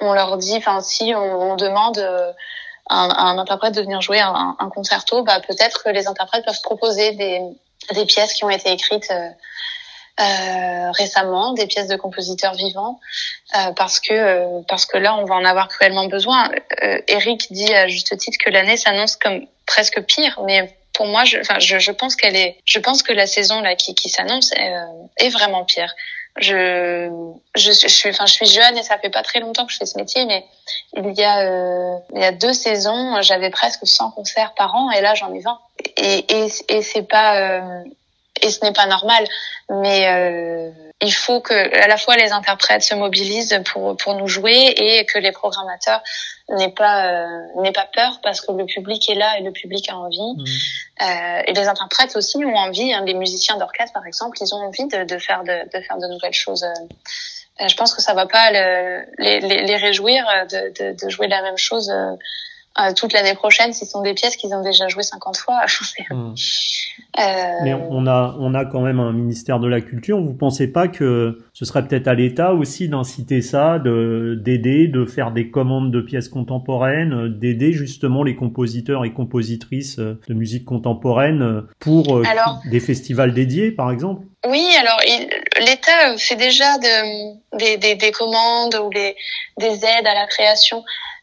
[0.00, 2.32] on leur dit, enfin, si on, on demande euh,
[2.88, 6.62] un, un, interprète de venir jouer un, un concerto, bah, peut-être que les interprètes peuvent
[6.62, 7.42] proposer des,
[7.92, 9.12] des pièces qui ont été écrites
[10.20, 13.00] euh, euh, récemment, des pièces de compositeurs vivants,
[13.56, 16.50] euh, parce que euh, parce que là, on va en avoir cruellement besoin.
[16.82, 21.24] Euh, Eric dit à juste titre que l'année s'annonce comme presque pire, mais pour moi,
[21.24, 24.08] je, enfin, je, je pense qu'elle est, je pense que la saison là qui, qui
[24.08, 24.72] s'annonce est,
[25.24, 25.94] est vraiment pire
[26.38, 27.10] je,
[27.56, 29.78] je, je, suis, enfin, je suis jeune et ça fait pas très longtemps que je
[29.78, 30.44] fais ce métier, mais
[30.96, 34.90] il y a, euh, il y a deux saisons, j'avais presque 100 concerts par an
[34.90, 35.58] et là j'en ai 20.
[35.96, 37.82] Et, et, et c'est pas, euh,
[38.42, 39.24] et ce n'est pas normal,
[39.68, 40.70] mais euh,
[41.02, 45.04] il faut que à la fois les interprètes se mobilisent pour pour nous jouer et
[45.06, 46.02] que les programmateurs
[46.48, 49.88] n'aient pas euh, n'aient pas peur parce que le public est là et le public
[49.90, 50.20] a envie.
[50.20, 50.44] Mmh.
[51.02, 54.58] euh, et les interprètes aussi ont envie hein, les musiciens d'orchestre par exemple ils ont
[54.58, 56.64] envie de, de faire de, de, faire de nouvelles choses.
[56.64, 61.10] Euh, je pense que ça va pas le, les, les, les, réjouir de, de, de,
[61.10, 61.92] jouer la même chose
[62.78, 65.60] euh, toute l'année prochaine s'ils sont des pièces qu'ils ont déjà jouées 50 fois.
[66.10, 66.34] Hmm.
[67.18, 67.22] euh...
[67.64, 70.20] Mais on a, on a quand même un ministère de la Culture.
[70.20, 75.04] Vous pensez pas que ce serait peut-être à l'État aussi d'inciter ça, de d'aider, de
[75.04, 81.64] faire des commandes de pièces contemporaines, d'aider justement les compositeurs et compositrices de musique contemporaine
[81.80, 84.24] pour euh, alors, des festivals dédiés, par exemple?
[84.48, 84.98] Oui, alors
[85.66, 89.14] l'État fait déjà de, des, des, des, commandes ou des,
[89.58, 90.82] des aides à la création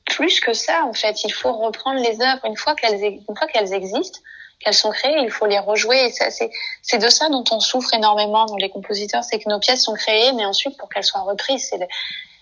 [0.10, 3.48] plus que ça, en fait, il faut reprendre les œuvres une fois qu'elles une fois
[3.48, 4.20] qu'elles existent,
[4.60, 6.06] qu'elles sont créées, il faut les rejouer.
[6.06, 6.50] Et ça, c'est
[6.82, 9.94] c'est de ça dont on souffre énormément dans les compositeurs, c'est que nos pièces sont
[9.94, 11.70] créées, mais ensuite pour qu'elles soient reprises,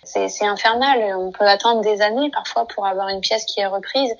[0.03, 1.15] c'est c'est infernal.
[1.17, 4.13] On peut attendre des années parfois pour avoir une pièce qui est reprise.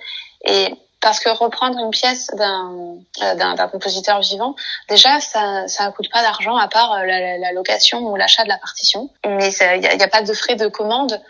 [0.43, 4.55] Et parce que reprendre une pièce d'un euh, d'un compositeur vivant,
[4.89, 8.58] déjà ça ça coûte pas d'argent à part euh, la, location ou l'achat de la
[8.58, 9.10] partition.
[9.23, 11.22] Mais il y a, y a, pas de frais de commande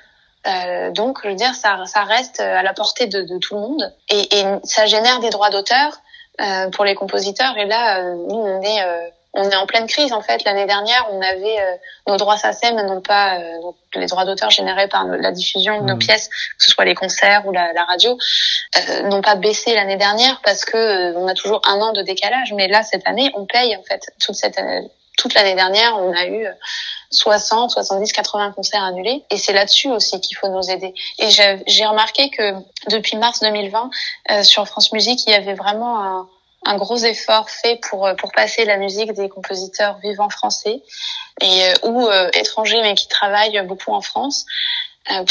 [0.48, 3.62] euh, donc, je veux dire, ça, ça reste à la portée de, de tout le
[3.62, 6.00] monde et, et, ça génère des droits d'auteur
[6.42, 7.58] euh, pour les compositeurs.
[7.58, 10.44] Et là, euh, nous, on est, euh, on est en pleine crise en fait.
[10.44, 11.76] L'année dernière, on avait euh,
[12.08, 15.96] nos droits SACEM, non pas euh, les droits d'auteur générés par la diffusion de nos
[15.96, 16.00] mmh.
[16.00, 18.18] pièces, que ce soit les concerts ou la, la radio,
[18.78, 22.54] euh, n'ont pas baissé l'année dernière parce que on a toujours un an de décalage.
[22.54, 24.60] Mais là, cette année, on paye en fait toute cette
[25.18, 26.48] toute l'année dernière, on a eu
[27.12, 29.24] 60, 70, 80 concerts annulés.
[29.30, 30.94] Et c'est là-dessus aussi qu'il faut nous aider.
[31.20, 32.54] Et j'ai remarqué que
[32.90, 33.90] depuis mars 2020,
[34.44, 36.28] sur France Musique, il y avait vraiment un,
[36.66, 40.82] un gros effort fait pour euh, pour passer la musique des compositeurs vivants français
[41.42, 44.46] et euh, ou euh, étrangers mais qui travaillent beaucoup en France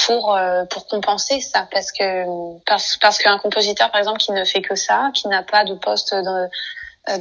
[0.07, 0.39] pour
[0.71, 2.25] pour compenser ça parce que
[2.65, 5.75] parce parce qu'un compositeur par exemple qui ne fait que ça qui n'a pas de
[5.75, 6.15] poste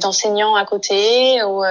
[0.00, 1.62] d'enseignant à côté ou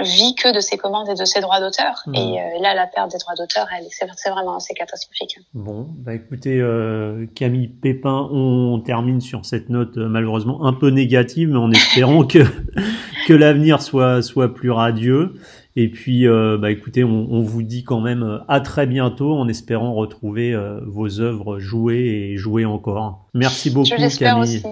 [0.00, 2.02] vit que de ses commandes et de ses droits d'auteur.
[2.06, 2.14] Hmm.
[2.14, 5.38] Et euh, là, la perte des droits d'auteur, c'est vraiment assez catastrophique.
[5.52, 10.88] Bon, bah écoutez, euh, Camille Pépin, on termine sur cette note euh, malheureusement un peu
[10.88, 12.44] négative, mais en espérant que
[13.26, 15.34] que l'avenir soit soit plus radieux.
[15.76, 19.48] Et puis, euh, bah écoutez, on, on, vous dit quand même à très bientôt, en
[19.48, 23.26] espérant retrouver vos œuvres jouées et jouées encore.
[23.34, 24.40] Merci beaucoup, Camille.
[24.40, 24.62] Aussi.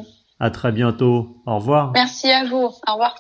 [0.43, 1.41] À très bientôt.
[1.47, 1.93] Au revoir.
[1.95, 2.69] Merci à vous.
[2.89, 3.15] Au revoir.